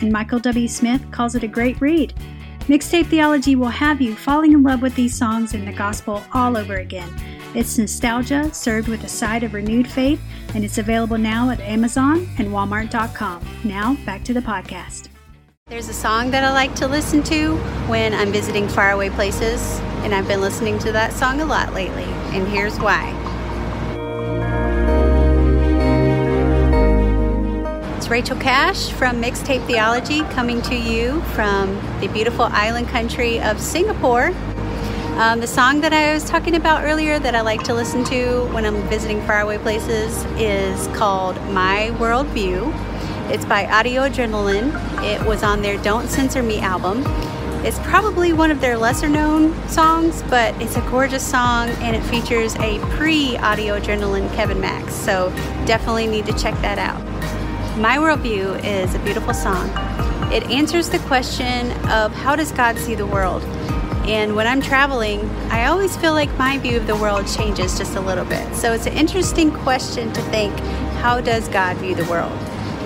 and 0.00 0.12
Michael 0.12 0.38
W. 0.38 0.68
Smith 0.68 1.04
calls 1.10 1.34
it 1.34 1.42
a 1.42 1.48
great 1.48 1.80
read. 1.80 2.14
Mixtape 2.60 3.06
theology 3.06 3.54
will 3.54 3.68
have 3.68 4.00
you 4.00 4.16
falling 4.16 4.52
in 4.52 4.62
love 4.62 4.82
with 4.82 4.94
these 4.94 5.16
songs 5.16 5.54
and 5.54 5.66
the 5.66 5.72
gospel 5.72 6.22
all 6.34 6.56
over 6.56 6.76
again. 6.76 7.08
It's 7.54 7.78
nostalgia 7.78 8.52
served 8.52 8.88
with 8.88 9.04
a 9.04 9.08
side 9.08 9.42
of 9.42 9.54
renewed 9.54 9.88
faith, 9.88 10.20
and 10.54 10.64
it's 10.64 10.78
available 10.78 11.16
now 11.16 11.50
at 11.50 11.60
Amazon 11.60 12.28
and 12.38 12.48
Walmart.com. 12.48 13.46
Now, 13.64 13.94
back 14.04 14.24
to 14.24 14.34
the 14.34 14.40
podcast. 14.40 15.08
There's 15.68 15.88
a 15.88 15.94
song 15.94 16.30
that 16.32 16.44
I 16.44 16.52
like 16.52 16.74
to 16.76 16.86
listen 16.86 17.22
to 17.24 17.56
when 17.88 18.14
I'm 18.14 18.30
visiting 18.30 18.68
faraway 18.68 19.10
places, 19.10 19.80
and 20.04 20.14
I've 20.14 20.28
been 20.28 20.40
listening 20.40 20.78
to 20.80 20.92
that 20.92 21.12
song 21.12 21.40
a 21.40 21.46
lot 21.46 21.72
lately, 21.72 22.04
and 22.04 22.46
here's 22.46 22.78
why. 22.78 23.25
It's 28.06 28.12
Rachel 28.12 28.36
Cash 28.36 28.92
from 28.92 29.20
Mixtape 29.20 29.66
Theology 29.66 30.20
coming 30.30 30.62
to 30.62 30.76
you 30.76 31.20
from 31.34 31.74
the 31.98 32.06
beautiful 32.06 32.44
island 32.44 32.86
country 32.86 33.40
of 33.40 33.60
Singapore. 33.60 34.26
Um, 35.18 35.40
the 35.40 35.48
song 35.48 35.80
that 35.80 35.92
I 35.92 36.14
was 36.14 36.22
talking 36.22 36.54
about 36.54 36.84
earlier 36.84 37.18
that 37.18 37.34
I 37.34 37.40
like 37.40 37.64
to 37.64 37.74
listen 37.74 38.04
to 38.04 38.44
when 38.52 38.64
I'm 38.64 38.80
visiting 38.88 39.20
faraway 39.22 39.58
places 39.58 40.24
is 40.38 40.86
called 40.96 41.34
My 41.50 41.90
Worldview. 41.98 42.72
It's 43.28 43.44
by 43.44 43.66
Audio 43.66 44.02
Adrenaline. 44.02 44.70
It 45.02 45.20
was 45.26 45.42
on 45.42 45.60
their 45.60 45.76
Don't 45.82 46.06
Censor 46.06 46.44
Me 46.44 46.60
album. 46.60 47.02
It's 47.66 47.80
probably 47.80 48.32
one 48.32 48.52
of 48.52 48.60
their 48.60 48.78
lesser 48.78 49.08
known 49.08 49.52
songs, 49.68 50.22
but 50.30 50.54
it's 50.62 50.76
a 50.76 50.90
gorgeous 50.92 51.26
song 51.26 51.70
and 51.80 51.96
it 51.96 52.02
features 52.02 52.54
a 52.60 52.78
pre 52.94 53.36
Audio 53.38 53.80
Adrenaline 53.80 54.32
Kevin 54.36 54.60
Max. 54.60 54.94
So 54.94 55.30
definitely 55.66 56.06
need 56.06 56.26
to 56.26 56.32
check 56.34 56.54
that 56.62 56.78
out. 56.78 57.02
My 57.76 57.98
Worldview 57.98 58.64
is 58.64 58.94
a 58.94 58.98
beautiful 59.00 59.34
song. 59.34 59.68
It 60.32 60.44
answers 60.44 60.88
the 60.88 60.98
question 61.00 61.72
of 61.90 62.10
how 62.10 62.34
does 62.34 62.50
God 62.50 62.78
see 62.78 62.94
the 62.94 63.04
world? 63.04 63.42
And 64.08 64.34
when 64.34 64.46
I'm 64.46 64.62
traveling, 64.62 65.20
I 65.50 65.66
always 65.66 65.94
feel 65.94 66.14
like 66.14 66.34
my 66.38 66.56
view 66.56 66.78
of 66.78 66.86
the 66.86 66.96
world 66.96 67.26
changes 67.26 67.76
just 67.76 67.94
a 67.94 68.00
little 68.00 68.24
bit. 68.24 68.56
So 68.56 68.72
it's 68.72 68.86
an 68.86 68.94
interesting 68.94 69.50
question 69.50 70.10
to 70.14 70.22
think 70.30 70.58
how 71.02 71.20
does 71.20 71.48
God 71.48 71.76
view 71.76 71.94
the 71.94 72.06
world? 72.06 72.32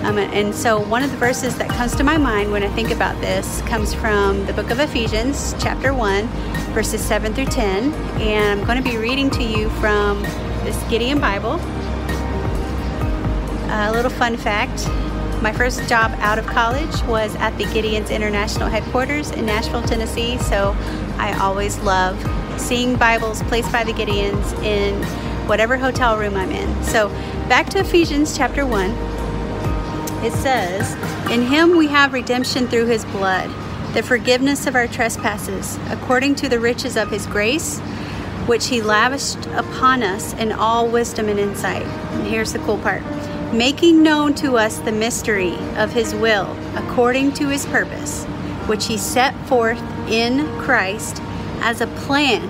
Um, 0.03 0.17
and 0.17 0.53
so 0.53 0.81
one 0.81 1.03
of 1.03 1.11
the 1.11 1.17
verses 1.17 1.57
that 1.57 1.69
comes 1.69 1.95
to 1.95 2.03
my 2.03 2.17
mind 2.17 2.51
when 2.51 2.61
I 2.61 2.69
think 2.75 2.91
about 2.91 3.19
this 3.21 3.61
comes 3.61 3.93
from 3.93 4.45
the 4.45 4.51
book 4.51 4.71
of 4.71 4.81
Ephesians, 4.81 5.55
chapter 5.61 5.93
1, 5.93 6.27
verses 6.73 6.99
7 6.99 7.33
through 7.33 7.45
10. 7.45 7.93
And 8.19 8.59
I'm 8.59 8.67
going 8.67 8.83
to 8.83 8.83
be 8.83 8.97
reading 8.97 9.29
to 9.29 9.43
you 9.43 9.69
from 9.79 10.21
this 10.65 10.83
Gideon 10.89 11.21
Bible. 11.21 11.61
A 13.73 13.91
little 13.91 14.11
fun 14.11 14.37
fact 14.37 14.87
my 15.41 15.51
first 15.51 15.89
job 15.89 16.11
out 16.19 16.37
of 16.37 16.45
college 16.45 17.01
was 17.03 17.35
at 17.37 17.57
the 17.57 17.65
Gideon's 17.73 18.11
International 18.11 18.69
Headquarters 18.69 19.31
in 19.31 19.47
Nashville, 19.47 19.81
Tennessee, 19.81 20.37
so 20.37 20.75
I 21.17 21.35
always 21.41 21.79
love 21.79 22.15
seeing 22.61 22.95
Bibles 22.95 23.41
placed 23.43 23.71
by 23.71 23.83
the 23.83 23.91
Gideons 23.91 24.53
in 24.63 25.01
whatever 25.47 25.77
hotel 25.77 26.19
room 26.19 26.35
I'm 26.35 26.51
in. 26.51 26.83
So, 26.83 27.09
back 27.49 27.69
to 27.71 27.79
Ephesians 27.79 28.37
chapter 28.37 28.67
1. 28.67 28.91
It 30.23 30.33
says, 30.33 30.93
In 31.31 31.41
him 31.41 31.75
we 31.75 31.87
have 31.87 32.13
redemption 32.13 32.67
through 32.67 32.85
his 32.85 33.03
blood, 33.05 33.49
the 33.95 34.03
forgiveness 34.03 34.67
of 34.67 34.75
our 34.75 34.85
trespasses, 34.85 35.79
according 35.89 36.35
to 36.35 36.49
the 36.49 36.59
riches 36.59 36.95
of 36.95 37.09
his 37.09 37.25
grace, 37.25 37.79
which 38.45 38.67
he 38.67 38.83
lavished 38.83 39.43
upon 39.47 40.03
us 40.03 40.33
in 40.33 40.51
all 40.51 40.87
wisdom 40.87 41.29
and 41.29 41.39
insight. 41.39 41.81
And 41.83 42.27
here's 42.27 42.53
the 42.53 42.59
cool 42.59 42.77
part 42.77 43.01
making 43.53 44.01
known 44.01 44.33
to 44.33 44.57
us 44.57 44.79
the 44.79 44.91
mystery 44.91 45.55
of 45.75 45.91
his 45.91 46.15
will 46.15 46.55
according 46.75 47.33
to 47.33 47.49
his 47.49 47.65
purpose, 47.65 48.23
which 48.67 48.87
he 48.87 48.97
set 48.97 49.35
forth 49.47 49.81
in 50.09 50.47
Christ 50.59 51.21
as 51.61 51.81
a 51.81 51.87
plan 51.87 52.41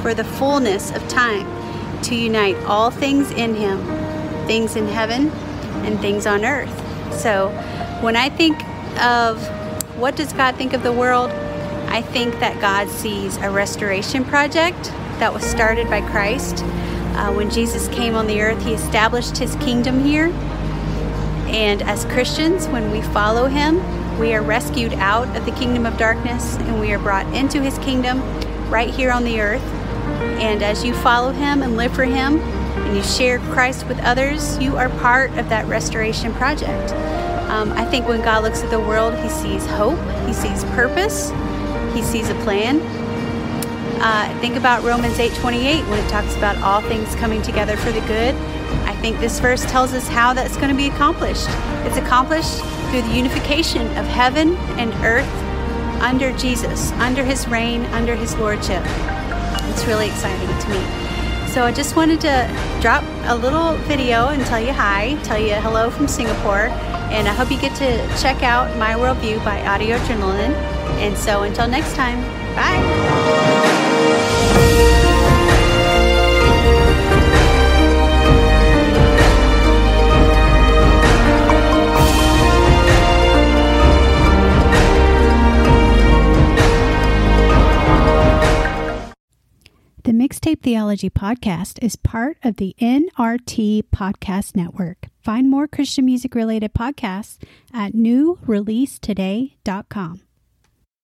for 0.00 0.14
the 0.14 0.24
fullness 0.24 0.90
of 0.90 1.06
time 1.08 1.46
to 2.02 2.14
unite 2.14 2.56
all 2.64 2.90
things 2.90 3.30
in 3.32 3.54
him, 3.54 3.78
things 4.46 4.76
in 4.76 4.86
heaven 4.86 5.30
and 5.84 6.00
things 6.00 6.26
on 6.26 6.44
earth. 6.44 6.72
So 7.14 7.50
when 8.00 8.16
I 8.16 8.30
think 8.30 8.62
of 9.00 9.46
what 9.98 10.16
does 10.16 10.32
God 10.32 10.56
think 10.56 10.72
of 10.72 10.82
the 10.82 10.92
world, 10.92 11.30
I 11.88 12.00
think 12.00 12.38
that 12.40 12.60
God 12.60 12.88
sees 12.88 13.36
a 13.38 13.50
restoration 13.50 14.24
project 14.24 14.82
that 15.18 15.34
was 15.34 15.42
started 15.42 15.90
by 15.90 16.00
Christ 16.00 16.64
uh, 17.18 17.32
when 17.32 17.50
Jesus 17.50 17.88
came 17.88 18.14
on 18.14 18.28
the 18.28 18.40
earth, 18.40 18.62
he 18.64 18.72
established 18.72 19.36
his 19.36 19.56
kingdom 19.56 20.04
here. 20.04 20.26
And 21.48 21.82
as 21.82 22.04
Christians, 22.04 22.68
when 22.68 22.92
we 22.92 23.02
follow 23.02 23.46
him, 23.46 23.80
we 24.20 24.34
are 24.34 24.42
rescued 24.42 24.92
out 24.94 25.36
of 25.36 25.44
the 25.44 25.50
kingdom 25.52 25.84
of 25.84 25.96
darkness 25.98 26.56
and 26.56 26.80
we 26.80 26.92
are 26.92 26.98
brought 26.98 27.26
into 27.34 27.60
his 27.60 27.76
kingdom 27.78 28.20
right 28.70 28.88
here 28.88 29.10
on 29.10 29.24
the 29.24 29.40
earth. 29.40 29.62
And 30.38 30.62
as 30.62 30.84
you 30.84 30.94
follow 30.94 31.32
him 31.32 31.62
and 31.62 31.76
live 31.76 31.92
for 31.92 32.04
him 32.04 32.38
and 32.38 32.96
you 32.96 33.02
share 33.02 33.40
Christ 33.40 33.86
with 33.86 33.98
others, 34.00 34.56
you 34.58 34.76
are 34.76 34.88
part 34.88 35.30
of 35.38 35.48
that 35.48 35.66
restoration 35.66 36.32
project. 36.34 36.92
Um, 37.50 37.72
I 37.72 37.84
think 37.84 38.06
when 38.06 38.22
God 38.22 38.44
looks 38.44 38.62
at 38.62 38.70
the 38.70 38.78
world, 38.78 39.14
he 39.16 39.28
sees 39.28 39.66
hope, 39.66 39.98
he 40.26 40.32
sees 40.32 40.62
purpose, 40.76 41.30
he 41.94 42.02
sees 42.02 42.28
a 42.28 42.34
plan, 42.44 42.78
uh, 44.00 44.38
think 44.40 44.56
about 44.56 44.82
Romans 44.84 45.18
8:28 45.18 45.88
when 45.88 45.98
it 45.98 46.08
talks 46.08 46.36
about 46.36 46.56
all 46.58 46.80
things 46.80 47.14
coming 47.16 47.42
together 47.42 47.76
for 47.76 47.90
the 47.92 48.00
good. 48.02 48.34
I 48.84 48.94
think 49.00 49.18
this 49.20 49.40
verse 49.40 49.64
tells 49.64 49.92
us 49.92 50.08
how 50.08 50.32
that's 50.32 50.56
going 50.56 50.70
to 50.70 50.76
be 50.76 50.88
accomplished. 50.88 51.46
It's 51.86 51.96
accomplished 51.96 52.60
through 52.90 53.02
the 53.02 53.14
unification 53.14 53.86
of 53.96 54.06
heaven 54.06 54.56
and 54.78 54.92
earth 55.04 55.28
under 56.00 56.32
Jesus, 56.32 56.92
under 56.92 57.24
his 57.24 57.48
reign, 57.48 57.84
under 57.86 58.14
his 58.14 58.34
lordship. 58.36 58.82
It's 59.70 59.86
really 59.86 60.08
exciting 60.08 60.48
to 60.48 60.68
me. 60.70 61.08
So 61.48 61.64
I 61.64 61.72
just 61.72 61.96
wanted 61.96 62.20
to 62.22 62.78
drop 62.80 63.02
a 63.24 63.34
little 63.34 63.74
video 63.88 64.28
and 64.28 64.44
tell 64.46 64.60
you 64.60 64.72
hi, 64.72 65.18
tell 65.24 65.38
you 65.38 65.54
hello 65.54 65.90
from 65.90 66.06
Singapore, 66.06 66.68
and 67.10 67.26
I 67.26 67.32
hope 67.32 67.50
you 67.50 67.58
get 67.58 67.74
to 67.76 68.20
check 68.20 68.42
out 68.42 68.76
My 68.76 68.94
Worldview 68.94 69.44
by 69.44 69.64
Audio 69.66 69.96
Adrenaline. 69.96 70.54
And 71.00 71.16
so 71.16 71.42
until 71.42 71.66
next 71.66 71.94
time, 71.94 72.20
bye. 72.54 73.67
Mixtape 90.38 90.62
Theology 90.62 91.10
Podcast 91.10 91.82
is 91.82 91.96
part 91.96 92.36
of 92.44 92.58
the 92.58 92.76
NRT 92.80 93.82
Podcast 93.92 94.54
Network. 94.54 95.08
Find 95.20 95.50
more 95.50 95.66
Christian 95.66 96.04
music 96.04 96.36
related 96.36 96.72
podcasts 96.72 97.38
at 97.74 97.92
newreleasetoday.com. 97.92 100.27